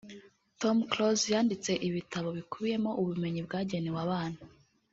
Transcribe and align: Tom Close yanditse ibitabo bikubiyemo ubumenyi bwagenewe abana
Tom 0.61 0.77
Close 0.91 1.25
yanditse 1.33 1.71
ibitabo 1.87 2.29
bikubiyemo 2.37 2.91
ubumenyi 3.01 3.39
bwagenewe 3.47 3.97
abana 4.05 4.39